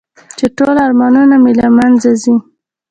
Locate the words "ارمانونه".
0.87-1.35